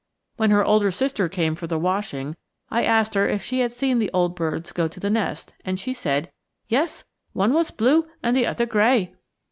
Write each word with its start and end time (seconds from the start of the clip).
When 0.35 0.49
her 0.49 0.65
older 0.65 0.89
sister 0.89 1.29
came 1.29 1.53
for 1.53 1.67
the 1.67 1.77
washing 1.77 2.35
I 2.71 2.83
asked 2.83 3.13
her 3.13 3.29
if 3.29 3.43
she 3.43 3.59
had 3.59 3.71
seen 3.71 3.99
the 3.99 4.09
old 4.15 4.35
birds 4.35 4.71
go 4.71 4.87
to 4.87 4.99
the 4.99 5.11
nest, 5.11 5.53
and 5.63 5.79
she 5.79 5.93
said, 5.93 6.31
"Yes; 6.67 7.03
one 7.33 7.53
was 7.53 7.69
blue 7.69 8.07
and 8.23 8.35
the 8.35 8.47
other 8.47 8.65
gray." 8.65 9.13